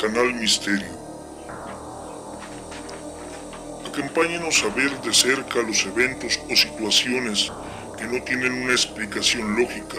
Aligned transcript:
Canal 0.00 0.32
Misterio. 0.32 0.88
Acompáñenos 3.86 4.64
a 4.64 4.74
ver 4.74 4.98
de 5.02 5.12
cerca 5.12 5.60
los 5.60 5.84
eventos 5.84 6.40
o 6.48 6.56
situaciones 6.56 7.52
que 7.98 8.06
no 8.06 8.22
tienen 8.24 8.62
una 8.62 8.72
explicación 8.72 9.56
lógica 9.56 9.98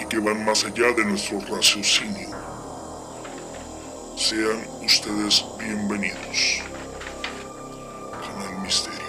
y 0.00 0.04
que 0.06 0.18
van 0.18 0.44
más 0.44 0.64
allá 0.64 0.90
de 0.94 1.04
nuestro 1.04 1.38
raciocinio. 1.42 2.28
Sean 4.16 4.66
ustedes 4.84 5.44
bienvenidos. 5.60 6.62
Canal 8.10 8.62
Misterio. 8.64 8.99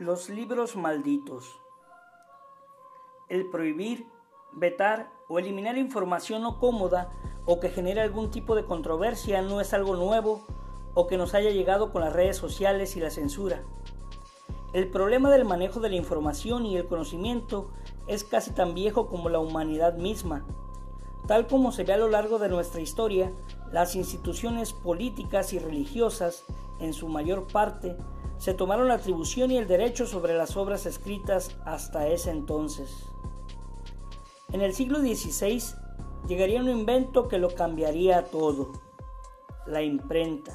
Los 0.00 0.30
libros 0.30 0.76
malditos. 0.76 1.60
El 3.28 3.50
prohibir, 3.50 4.06
vetar 4.50 5.12
o 5.28 5.38
eliminar 5.38 5.76
información 5.76 6.40
no 6.40 6.58
cómoda 6.58 7.10
o 7.44 7.60
que 7.60 7.68
genere 7.68 8.00
algún 8.00 8.30
tipo 8.30 8.54
de 8.54 8.64
controversia 8.64 9.42
no 9.42 9.60
es 9.60 9.74
algo 9.74 9.96
nuevo 9.96 10.46
o 10.94 11.06
que 11.06 11.18
nos 11.18 11.34
haya 11.34 11.50
llegado 11.50 11.92
con 11.92 12.00
las 12.00 12.14
redes 12.14 12.38
sociales 12.38 12.96
y 12.96 13.00
la 13.00 13.10
censura. 13.10 13.62
El 14.72 14.90
problema 14.90 15.30
del 15.30 15.44
manejo 15.44 15.80
de 15.80 15.90
la 15.90 15.96
información 15.96 16.64
y 16.64 16.78
el 16.78 16.86
conocimiento 16.86 17.70
es 18.06 18.24
casi 18.24 18.52
tan 18.52 18.72
viejo 18.72 19.06
como 19.06 19.28
la 19.28 19.38
humanidad 19.38 19.98
misma. 19.98 20.46
Tal 21.26 21.46
como 21.46 21.72
se 21.72 21.84
ve 21.84 21.92
a 21.92 21.98
lo 21.98 22.08
largo 22.08 22.38
de 22.38 22.48
nuestra 22.48 22.80
historia, 22.80 23.30
las 23.70 23.94
instituciones 23.94 24.72
políticas 24.72 25.52
y 25.52 25.58
religiosas, 25.58 26.46
en 26.78 26.94
su 26.94 27.06
mayor 27.06 27.46
parte, 27.48 27.98
se 28.40 28.54
tomaron 28.54 28.88
la 28.88 28.94
atribución 28.94 29.50
y 29.50 29.58
el 29.58 29.68
derecho 29.68 30.06
sobre 30.06 30.34
las 30.34 30.56
obras 30.56 30.86
escritas 30.86 31.54
hasta 31.66 32.08
ese 32.08 32.30
entonces. 32.30 33.04
En 34.50 34.62
el 34.62 34.72
siglo 34.72 34.98
XVI 34.98 35.62
llegaría 36.26 36.62
un 36.62 36.70
invento 36.70 37.28
que 37.28 37.36
lo 37.36 37.54
cambiaría 37.54 38.30
todo, 38.30 38.72
la 39.66 39.82
imprenta. 39.82 40.52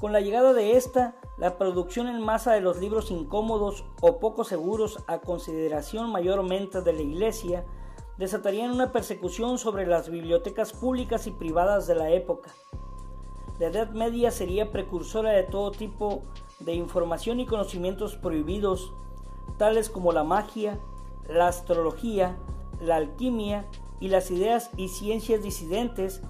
Con 0.00 0.14
la 0.14 0.22
llegada 0.22 0.54
de 0.54 0.78
esta, 0.78 1.20
la 1.36 1.58
producción 1.58 2.08
en 2.08 2.22
masa 2.22 2.54
de 2.54 2.62
los 2.62 2.78
libros 2.78 3.10
incómodos 3.10 3.84
o 4.00 4.18
poco 4.18 4.42
seguros 4.42 5.04
a 5.06 5.18
consideración 5.18 6.10
mayormente 6.10 6.80
de 6.80 6.94
la 6.94 7.02
Iglesia 7.02 7.66
desatarían 8.16 8.70
una 8.70 8.90
persecución 8.90 9.58
sobre 9.58 9.86
las 9.86 10.08
bibliotecas 10.08 10.72
públicas 10.72 11.26
y 11.26 11.30
privadas 11.30 11.86
de 11.86 11.96
la 11.96 12.10
época. 12.10 12.50
La 13.58 13.66
Edad 13.66 13.90
Media 13.90 14.30
sería 14.30 14.72
precursora 14.72 15.30
de 15.30 15.44
todo 15.44 15.70
tipo 15.70 16.22
de 16.60 16.74
información 16.74 17.40
y 17.40 17.46
conocimientos 17.46 18.16
prohibidos, 18.16 18.92
tales 19.58 19.88
como 19.88 20.12
la 20.12 20.24
magia, 20.24 20.78
la 21.28 21.48
astrología, 21.48 22.36
la 22.80 22.96
alquimia 22.96 23.66
y 24.00 24.08
las 24.08 24.30
ideas 24.30 24.70
y 24.76 24.88
ciencias 24.88 25.42
disidentes 25.42 26.20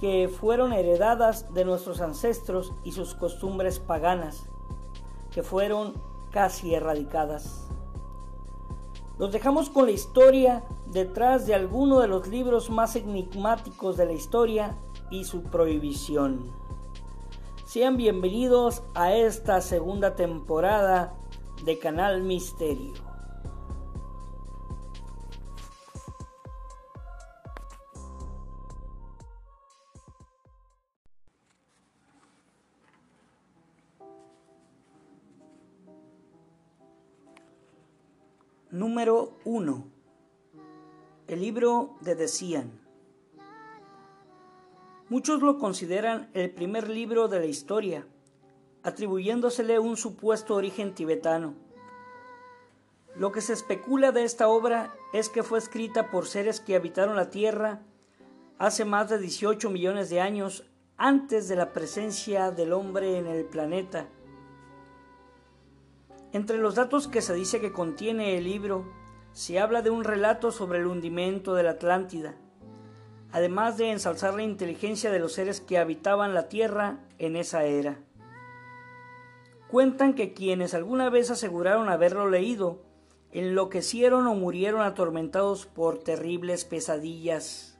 que 0.00 0.28
fueron 0.28 0.72
heredadas 0.72 1.52
de 1.54 1.64
nuestros 1.64 2.00
ancestros 2.00 2.72
y 2.84 2.92
sus 2.92 3.14
costumbres 3.14 3.78
paganas, 3.78 4.44
que 5.32 5.42
fueron 5.42 5.94
casi 6.30 6.74
erradicadas. 6.74 7.66
Los 9.18 9.32
dejamos 9.32 9.70
con 9.70 9.86
la 9.86 9.92
historia 9.92 10.62
detrás 10.92 11.46
de 11.46 11.54
alguno 11.54 12.00
de 12.00 12.08
los 12.08 12.28
libros 12.28 12.68
más 12.68 12.96
enigmáticos 12.96 13.96
de 13.96 14.04
la 14.04 14.12
historia 14.12 14.76
y 15.10 15.24
su 15.24 15.42
prohibición. 15.42 16.52
Sean 17.76 17.98
bienvenidos 17.98 18.82
a 18.94 19.12
esta 19.12 19.60
segunda 19.60 20.14
temporada 20.16 21.12
de 21.66 21.78
Canal 21.78 22.22
Misterio. 22.22 22.94
Número 38.70 39.36
1. 39.44 39.84
El 41.28 41.40
libro 41.40 41.98
de 42.00 42.14
Decían. 42.14 42.85
Muchos 45.08 45.40
lo 45.40 45.58
consideran 45.58 46.28
el 46.34 46.50
primer 46.50 46.88
libro 46.88 47.28
de 47.28 47.38
la 47.38 47.46
historia, 47.46 48.08
atribuyéndosele 48.82 49.78
un 49.78 49.96
supuesto 49.96 50.56
origen 50.56 50.94
tibetano. 50.94 51.54
Lo 53.14 53.30
que 53.30 53.40
se 53.40 53.52
especula 53.52 54.10
de 54.10 54.24
esta 54.24 54.48
obra 54.48 54.92
es 55.12 55.28
que 55.28 55.44
fue 55.44 55.60
escrita 55.60 56.10
por 56.10 56.26
seres 56.26 56.58
que 56.58 56.74
habitaron 56.74 57.14
la 57.14 57.30
Tierra 57.30 57.82
hace 58.58 58.84
más 58.84 59.08
de 59.08 59.18
18 59.18 59.70
millones 59.70 60.10
de 60.10 60.20
años 60.20 60.64
antes 60.96 61.46
de 61.46 61.54
la 61.54 61.72
presencia 61.72 62.50
del 62.50 62.72
hombre 62.72 63.16
en 63.16 63.28
el 63.28 63.44
planeta. 63.44 64.08
Entre 66.32 66.58
los 66.58 66.74
datos 66.74 67.06
que 67.06 67.22
se 67.22 67.32
dice 67.32 67.60
que 67.60 67.70
contiene 67.70 68.36
el 68.36 68.44
libro, 68.44 68.92
se 69.30 69.60
habla 69.60 69.82
de 69.82 69.90
un 69.90 70.02
relato 70.02 70.50
sobre 70.50 70.80
el 70.80 70.86
hundimiento 70.86 71.54
de 71.54 71.62
la 71.62 71.70
Atlántida, 71.70 72.34
además 73.32 73.76
de 73.76 73.90
ensalzar 73.90 74.34
la 74.34 74.42
inteligencia 74.42 75.10
de 75.10 75.18
los 75.18 75.32
seres 75.32 75.60
que 75.60 75.78
habitaban 75.78 76.34
la 76.34 76.48
Tierra 76.48 77.00
en 77.18 77.36
esa 77.36 77.64
era. 77.64 77.98
Cuentan 79.68 80.14
que 80.14 80.32
quienes 80.32 80.74
alguna 80.74 81.10
vez 81.10 81.30
aseguraron 81.30 81.88
haberlo 81.88 82.30
leído, 82.30 82.82
enloquecieron 83.32 84.26
o 84.26 84.34
murieron 84.34 84.82
atormentados 84.82 85.66
por 85.66 85.98
terribles 85.98 86.64
pesadillas. 86.64 87.78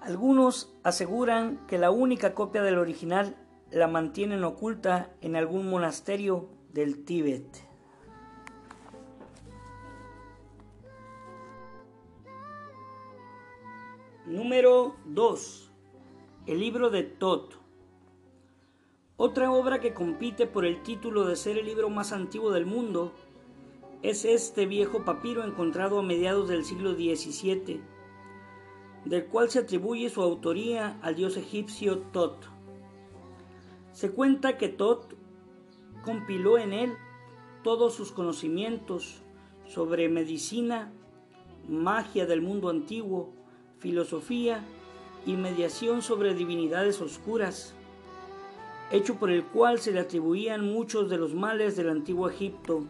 Algunos 0.00 0.72
aseguran 0.84 1.66
que 1.66 1.78
la 1.78 1.90
única 1.90 2.34
copia 2.34 2.62
del 2.62 2.78
original 2.78 3.36
la 3.70 3.88
mantienen 3.88 4.44
oculta 4.44 5.10
en 5.20 5.34
algún 5.34 5.68
monasterio 5.68 6.48
del 6.72 7.04
Tíbet. 7.04 7.65
Número 14.26 14.96
2. 15.04 15.70
El 16.46 16.58
libro 16.58 16.90
de 16.90 17.04
Tot. 17.04 17.60
Otra 19.16 19.52
obra 19.52 19.78
que 19.78 19.94
compite 19.94 20.48
por 20.48 20.64
el 20.64 20.82
título 20.82 21.26
de 21.26 21.36
ser 21.36 21.56
el 21.58 21.66
libro 21.66 21.90
más 21.90 22.10
antiguo 22.10 22.50
del 22.50 22.66
mundo 22.66 23.12
es 24.02 24.24
este 24.24 24.66
viejo 24.66 25.04
papiro 25.04 25.44
encontrado 25.44 26.00
a 26.00 26.02
mediados 26.02 26.48
del 26.48 26.64
siglo 26.64 26.94
XVII, 26.94 27.80
del 29.04 29.26
cual 29.26 29.48
se 29.48 29.60
atribuye 29.60 30.10
su 30.10 30.20
autoría 30.22 30.98
al 31.02 31.14
dios 31.14 31.36
egipcio 31.36 31.98
Tot. 31.98 32.48
Se 33.92 34.10
cuenta 34.10 34.58
que 34.58 34.68
Tot 34.68 35.14
compiló 36.04 36.58
en 36.58 36.72
él 36.72 36.94
todos 37.62 37.94
sus 37.94 38.10
conocimientos 38.10 39.22
sobre 39.66 40.08
medicina, 40.08 40.92
magia 41.68 42.26
del 42.26 42.42
mundo 42.42 42.70
antiguo, 42.70 43.36
filosofía 43.78 44.64
y 45.26 45.36
mediación 45.36 46.02
sobre 46.02 46.34
divinidades 46.34 47.00
oscuras, 47.00 47.74
hecho 48.90 49.16
por 49.16 49.30
el 49.30 49.44
cual 49.44 49.80
se 49.80 49.92
le 49.92 50.00
atribuían 50.00 50.64
muchos 50.64 51.10
de 51.10 51.18
los 51.18 51.34
males 51.34 51.76
del 51.76 51.90
antiguo 51.90 52.28
Egipto. 52.28 52.84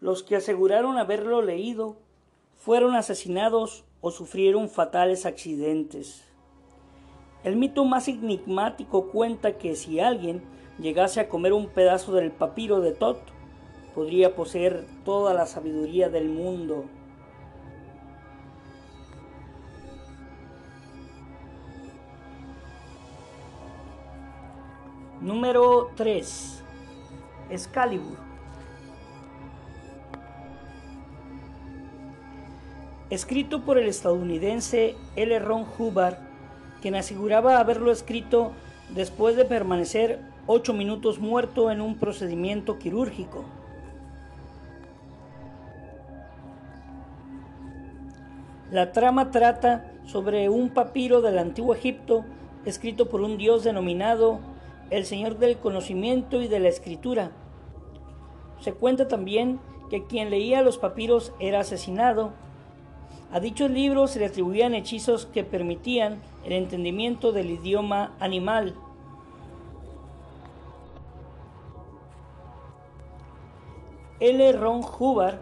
Los 0.00 0.22
que 0.22 0.36
aseguraron 0.36 0.96
haberlo 0.96 1.42
leído 1.42 1.96
fueron 2.56 2.94
asesinados 2.94 3.84
o 4.00 4.10
sufrieron 4.10 4.68
fatales 4.68 5.26
accidentes. 5.26 6.24
El 7.44 7.56
mito 7.56 7.84
más 7.84 8.08
enigmático 8.08 9.08
cuenta 9.10 9.58
que 9.58 9.74
si 9.74 10.00
alguien 10.00 10.42
llegase 10.78 11.20
a 11.20 11.28
comer 11.28 11.52
un 11.52 11.68
pedazo 11.68 12.12
del 12.12 12.30
papiro 12.30 12.80
de 12.80 12.92
Tot, 12.92 13.18
podría 13.94 14.36
poseer 14.36 14.86
toda 15.04 15.34
la 15.34 15.46
sabiduría 15.46 16.08
del 16.08 16.28
mundo. 16.28 16.84
Número 25.20 25.90
3. 25.96 26.62
Excalibur. 27.50 28.16
Escrito 33.10 33.64
por 33.64 33.78
el 33.78 33.88
estadounidense 33.88 34.94
L. 35.16 35.38
Ron 35.40 35.66
Hubbard, 35.76 36.18
quien 36.80 36.94
aseguraba 36.94 37.58
haberlo 37.58 37.90
escrito 37.90 38.52
después 38.94 39.34
de 39.34 39.44
permanecer 39.44 40.20
ocho 40.46 40.72
minutos 40.72 41.18
muerto 41.18 41.72
en 41.72 41.80
un 41.80 41.96
procedimiento 41.96 42.78
quirúrgico. 42.78 43.44
La 48.70 48.92
trama 48.92 49.32
trata 49.32 49.90
sobre 50.04 50.48
un 50.48 50.68
papiro 50.68 51.22
del 51.22 51.38
antiguo 51.38 51.74
Egipto 51.74 52.24
escrito 52.64 53.08
por 53.08 53.22
un 53.22 53.36
dios 53.36 53.64
denominado 53.64 54.40
el 54.90 55.04
Señor 55.04 55.38
del 55.38 55.58
Conocimiento 55.58 56.40
y 56.40 56.48
de 56.48 56.60
la 56.60 56.68
Escritura. 56.68 57.32
Se 58.60 58.72
cuenta 58.72 59.08
también 59.08 59.60
que 59.90 60.04
quien 60.04 60.30
leía 60.30 60.62
los 60.62 60.78
papiros 60.78 61.32
era 61.40 61.60
asesinado. 61.60 62.32
A 63.30 63.40
dichos 63.40 63.70
libros 63.70 64.12
se 64.12 64.20
le 64.20 64.26
atribuían 64.26 64.74
hechizos 64.74 65.26
que 65.26 65.44
permitían 65.44 66.20
el 66.44 66.52
entendimiento 66.52 67.32
del 67.32 67.50
idioma 67.50 68.16
animal. 68.20 68.74
L. 74.20 74.52
Ron 74.52 74.80
Hubbard 74.80 75.38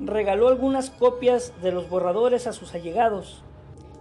regaló 0.00 0.48
algunas 0.48 0.90
copias 0.90 1.54
de 1.62 1.72
los 1.72 1.88
borradores 1.88 2.46
a 2.46 2.52
sus 2.52 2.74
allegados 2.74 3.42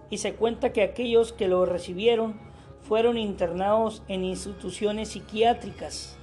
y 0.09 0.17
se 0.17 0.33
cuenta 0.33 0.73
que 0.73 0.81
aquellos 0.81 1.31
que 1.31 1.47
lo 1.47 1.65
recibieron 1.65 2.48
fueron 2.87 3.17
internados 3.17 4.01
en 4.07 4.23
instituciones 4.23 5.09
psiquiátricas. 5.09 6.17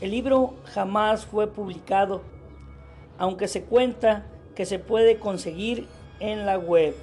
El 0.00 0.10
libro 0.10 0.54
jamás 0.64 1.24
fue 1.24 1.46
publicado, 1.46 2.22
aunque 3.18 3.48
se 3.48 3.64
cuenta 3.64 4.26
que 4.54 4.66
se 4.66 4.78
puede 4.78 5.18
conseguir 5.18 5.86
en 6.20 6.46
la 6.46 6.58
web. 6.58 6.94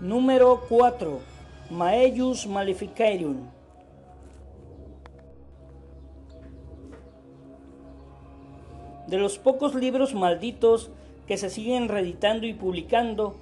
Número 0.00 0.60
4. 0.68 1.20
Maellus 1.70 2.46
Maleficarium. 2.46 3.48
De 9.06 9.18
los 9.18 9.38
pocos 9.38 9.74
libros 9.74 10.14
malditos 10.14 10.90
que 11.26 11.36
se 11.36 11.50
siguen 11.50 11.88
reeditando 11.88 12.46
y 12.46 12.54
publicando, 12.54 13.34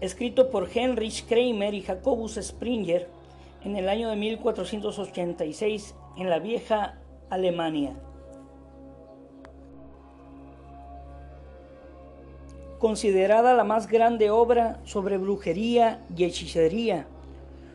escrito 0.00 0.50
por 0.50 0.68
Heinrich 0.72 1.26
Kramer 1.26 1.74
y 1.74 1.82
Jacobus 1.82 2.38
Springer 2.40 3.08
en 3.64 3.76
el 3.76 3.88
año 3.88 4.10
de 4.10 4.16
1486 4.16 5.94
en 6.16 6.30
la 6.30 6.38
vieja 6.38 6.98
Alemania. 7.28 7.94
Considerada 12.78 13.54
la 13.54 13.64
más 13.64 13.88
grande 13.88 14.30
obra 14.30 14.80
sobre 14.84 15.18
brujería 15.18 16.00
y 16.16 16.22
hechicería, 16.22 17.08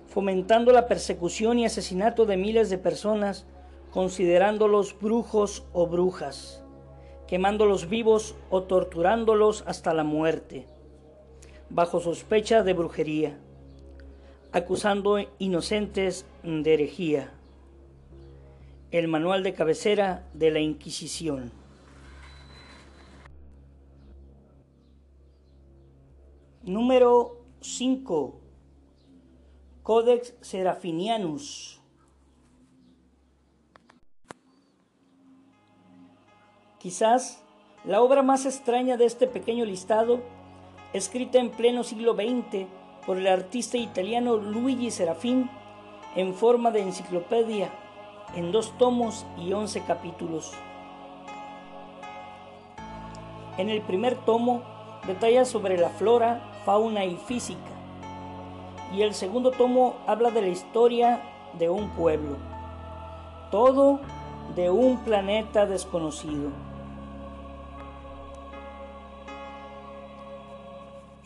fomentando 0.08 0.72
la 0.72 0.88
persecución 0.88 1.60
y 1.60 1.66
asesinato 1.66 2.26
de 2.26 2.38
miles 2.38 2.70
de 2.70 2.78
personas, 2.78 3.46
considerándolos 3.92 4.98
brujos 4.98 5.66
o 5.74 5.88
brujas 5.88 6.63
quemándolos 7.34 7.90
vivos 7.90 8.36
o 8.52 8.62
torturándolos 8.62 9.64
hasta 9.66 9.92
la 9.96 10.04
muerte, 10.04 10.68
bajo 11.72 12.00
sospecha 12.00 12.62
de 12.62 12.74
brujería, 12.74 13.40
acusando 14.52 15.18
inocentes 15.40 16.28
de 16.44 16.76
herejía. 16.76 17.34
El 18.92 19.08
manual 19.08 19.42
de 19.42 19.56
cabecera 19.56 20.30
de 20.36 20.52
la 20.52 20.60
Inquisición. 20.60 21.52
Número 26.62 27.42
5. 27.62 28.40
Codex 29.82 30.36
Serafinianus. 30.42 31.83
Quizás 36.84 37.42
la 37.86 38.02
obra 38.02 38.24
más 38.24 38.46
extraña 38.46 38.98
de 38.98 39.06
este 39.06 39.26
pequeño 39.26 39.64
listado, 39.64 40.20
escrita 40.92 41.40
en 41.40 41.50
pleno 41.50 41.86
siglo 41.86 42.14
XX 42.14 42.68
por 43.06 43.18
el 43.18 43.28
artista 43.28 43.78
italiano 43.78 44.36
Luigi 44.36 44.92
Serafin 44.92 45.50
en 46.18 46.34
forma 46.34 46.72
de 46.72 46.82
enciclopedia, 46.82 47.70
en 48.36 48.52
dos 48.52 48.78
tomos 48.78 49.26
y 49.38 49.54
once 49.54 49.82
capítulos. 49.86 50.52
En 53.58 53.70
el 53.70 53.82
primer 53.82 54.18
tomo 54.18 54.62
detalla 55.08 55.46
sobre 55.46 55.78
la 55.78 55.88
flora, 55.88 56.52
fauna 56.66 57.06
y 57.06 57.16
física, 57.16 57.62
y 58.94 59.04
el 59.04 59.14
segundo 59.14 59.52
tomo 59.52 59.96
habla 60.06 60.32
de 60.32 60.42
la 60.42 60.50
historia 60.50 61.22
de 61.58 61.70
un 61.70 61.92
pueblo, 61.92 62.36
todo 63.52 64.02
de 64.54 64.70
un 64.70 64.98
planeta 64.98 65.66
desconocido. 65.66 66.52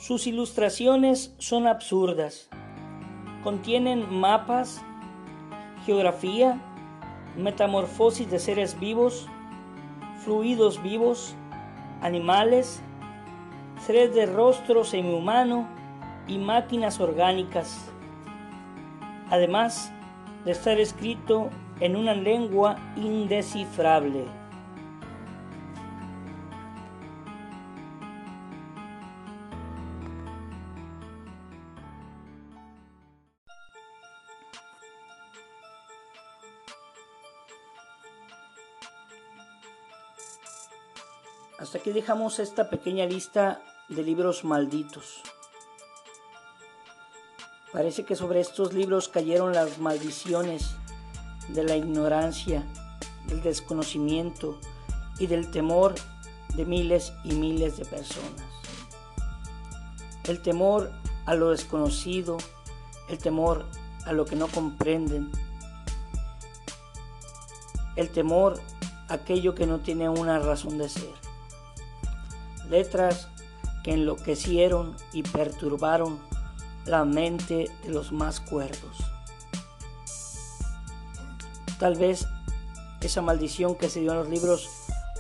Sus 0.08 0.26
ilustraciones 0.26 1.36
son 1.38 1.68
absurdas. 1.68 2.48
Contienen 3.44 4.08
mapas, 4.10 4.82
geografía, 5.86 6.62
metamorfosis 7.36 8.32
de 8.32 8.40
seres 8.40 8.80
vivos, 8.80 9.28
fluidos 10.24 10.82
vivos, 10.82 11.36
animales, 12.02 12.82
seres 13.86 14.16
de 14.16 14.28
rostro 14.28 14.86
semihumano 14.86 15.68
y 16.26 16.38
máquinas 16.38 17.02
orgánicas. 17.02 17.92
Además 19.30 19.92
de 20.46 20.54
estar 20.54 20.80
escrito 20.80 21.50
en 21.82 21.98
una 21.98 22.14
lengua 22.14 22.78
indescifrable. 22.96 24.24
Aquí 41.88 41.94
dejamos 41.94 42.40
esta 42.40 42.70
pequeña 42.70 43.06
lista 43.06 43.62
de 43.88 44.04
libros 44.04 44.44
malditos. 44.44 45.22
Parece 47.72 48.04
que 48.04 48.18
sobre 48.18 48.42
estos 48.42 48.74
libros 48.74 49.08
cayeron 49.08 49.54
las 49.54 49.80
maldiciones 49.80 50.76
de 51.48 51.64
la 51.64 51.78
ignorancia, 51.78 52.66
del 53.28 53.42
desconocimiento 53.42 54.60
y 55.18 55.28
del 55.28 55.50
temor 55.50 55.96
de 56.58 56.66
miles 56.66 57.14
y 57.24 57.36
miles 57.36 57.78
de 57.78 57.86
personas. 57.86 58.44
El 60.26 60.42
temor 60.42 60.92
a 61.26 61.36
lo 61.36 61.52
desconocido, 61.52 62.36
el 63.08 63.18
temor 63.18 63.66
a 64.06 64.12
lo 64.12 64.26
que 64.26 64.36
no 64.36 64.50
comprenden, 64.50 65.32
el 67.96 68.10
temor 68.10 68.60
a 69.08 69.14
aquello 69.14 69.56
que 69.56 69.66
no 69.66 69.80
tiene 69.80 70.10
una 70.10 70.38
razón 70.40 70.78
de 70.78 70.90
ser 70.90 71.27
letras 72.70 73.30
que 73.84 73.94
enloquecieron 73.94 74.96
y 75.14 75.24
perturbaron 75.24 76.20
la 76.86 77.06
mente 77.06 77.70
de 77.84 77.90
los 77.90 78.12
más 78.12 78.40
cuerdos. 78.40 78.98
Tal 81.80 81.96
vez 81.96 82.28
esa 83.02 83.22
maldición 83.22 83.76
que 83.76 83.90
se 83.90 84.00
dio 84.02 84.12
en 84.12 84.18
los 84.18 84.30
libros 84.30 84.68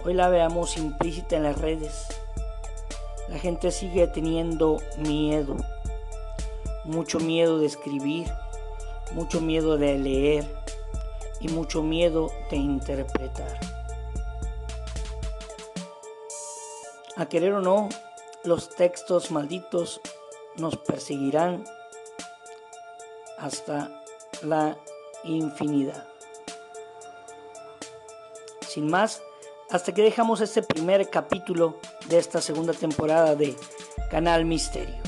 hoy 0.03 0.13
la 0.13 0.29
veamos 0.29 0.77
implícita 0.77 1.35
en 1.35 1.43
las 1.43 1.57
redes. 1.57 2.07
La 3.29 3.37
gente 3.37 3.71
sigue 3.71 4.07
teniendo 4.07 4.77
miedo, 4.97 5.57
mucho 6.85 7.19
miedo 7.19 7.59
de 7.59 7.67
escribir, 7.67 8.27
mucho 9.13 9.41
miedo 9.41 9.77
de 9.77 9.97
leer 9.97 10.55
y 11.39 11.49
mucho 11.49 11.83
miedo 11.83 12.31
de 12.49 12.57
interpretar. 12.57 13.59
A 17.17 17.25
querer 17.27 17.53
o 17.53 17.61
no, 17.61 17.89
los 18.43 18.69
textos 18.69 19.31
malditos 19.31 19.99
nos 20.57 20.77
perseguirán 20.77 21.63
hasta 23.39 24.03
la 24.43 24.77
infinidad. 25.23 26.07
Sin 28.61 28.91
más, 28.91 29.23
hasta 29.71 29.95
que 29.95 30.03
dejamos 30.03 30.41
este 30.41 30.61
primer 30.61 31.09
capítulo 31.09 31.79
de 32.07 32.19
esta 32.19 32.39
segunda 32.39 32.73
temporada 32.73 33.33
de 33.35 33.55
Canal 34.11 34.45
Misterio. 34.45 35.01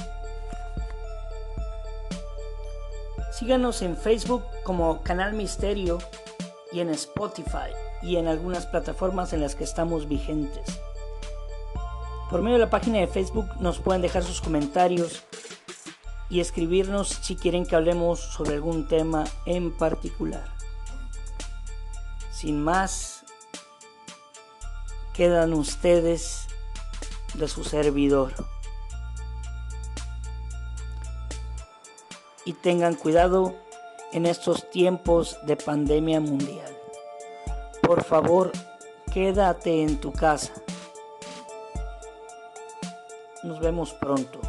Síganos 3.31 3.83
en 3.83 3.95
Facebook 3.95 4.43
como 4.63 5.03
Canal 5.03 5.33
Misterio 5.33 5.99
y 6.71 6.79
en 6.79 6.89
Spotify 6.89 7.69
y 8.01 8.15
en 8.15 8.27
algunas 8.27 8.65
plataformas 8.65 9.31
en 9.33 9.41
las 9.41 9.53
que 9.53 9.63
estamos 9.63 10.07
vigentes. 10.07 10.79
Por 12.29 12.43
medio 12.43 12.57
de 12.59 12.65
la 12.65 12.69
página 12.69 12.99
de 12.99 13.07
Facebook 13.07 13.49
nos 13.59 13.79
pueden 13.79 14.03
dejar 14.03 14.23
sus 14.23 14.39
comentarios 14.39 15.23
y 16.29 16.41
escribirnos 16.41 17.09
si 17.09 17.35
quieren 17.35 17.65
que 17.65 17.75
hablemos 17.75 18.19
sobre 18.19 18.53
algún 18.53 18.87
tema 18.87 19.23
en 19.47 19.75
particular. 19.75 20.45
Sin 22.31 22.63
más 22.63 23.25
quedan 25.13 25.53
ustedes 25.53 26.45
de 27.33 27.47
su 27.47 27.63
servidor. 27.63 28.33
Y 32.45 32.53
tengan 32.53 32.93
cuidado 32.93 33.55
en 34.11 34.27
estos 34.27 34.69
tiempos 34.69 35.37
de 35.47 35.55
pandemia 35.55 36.19
mundial. 36.19 36.77
Por 37.81 38.03
favor, 38.03 38.51
quédate 39.11 39.81
en 39.81 39.99
tu 39.99 40.13
casa. 40.13 40.53
Nos 43.43 43.59
vemos 43.59 43.93
pronto. 43.93 44.41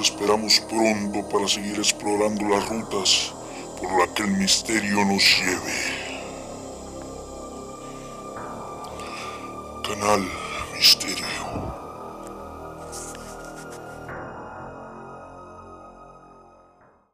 Esperamos 0.00 0.60
pronto 0.60 1.28
para 1.28 1.46
seguir 1.46 1.78
explorando 1.78 2.48
las 2.48 2.68
rutas 2.68 3.32
por 3.80 3.96
las 3.98 4.08
que 4.10 4.22
el 4.24 4.30
misterio 4.32 5.04
nos 5.04 5.22
lleve. 5.22 5.74
Canal. 9.86 10.43